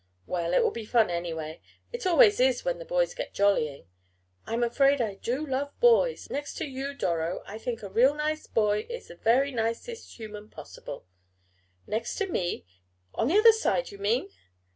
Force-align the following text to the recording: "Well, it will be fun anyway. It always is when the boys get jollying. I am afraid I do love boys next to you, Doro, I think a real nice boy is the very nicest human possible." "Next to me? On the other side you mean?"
"Well, 0.25 0.55
it 0.55 0.63
will 0.63 0.71
be 0.71 0.83
fun 0.87 1.11
anyway. 1.11 1.61
It 1.93 2.07
always 2.07 2.39
is 2.39 2.65
when 2.65 2.79
the 2.79 2.85
boys 2.85 3.13
get 3.13 3.35
jollying. 3.35 3.85
I 4.47 4.55
am 4.55 4.63
afraid 4.63 4.99
I 4.99 5.13
do 5.13 5.45
love 5.45 5.79
boys 5.79 6.27
next 6.31 6.55
to 6.57 6.65
you, 6.65 6.95
Doro, 6.95 7.43
I 7.45 7.59
think 7.59 7.83
a 7.83 7.87
real 7.87 8.15
nice 8.15 8.47
boy 8.47 8.87
is 8.89 9.09
the 9.09 9.15
very 9.15 9.51
nicest 9.51 10.17
human 10.17 10.49
possible." 10.49 11.05
"Next 11.85 12.15
to 12.15 12.25
me? 12.25 12.65
On 13.13 13.27
the 13.27 13.37
other 13.37 13.51
side 13.53 13.91
you 13.91 13.99
mean?" 13.99 14.29